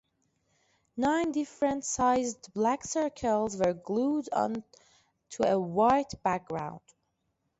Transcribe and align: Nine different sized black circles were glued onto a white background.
Nine 0.97 1.31
different 1.31 1.85
sized 1.85 2.51
black 2.55 2.83
circles 2.83 3.55
were 3.55 3.73
glued 3.75 4.29
onto 4.33 5.43
a 5.43 5.59
white 5.59 6.11
background. 6.23 6.81